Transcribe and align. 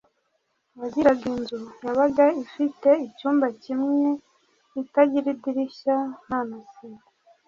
uwagiraga 0.75 1.23
inzu 1.33 1.59
yabaga 1.85 2.25
ifite 2.45 2.89
icyumba 3.07 3.47
kimwe 3.63 4.01
itagira 4.81 5.27
idirishya 5.35 5.95
nta 6.25 6.39
na 6.49 6.59
sima 6.73 7.01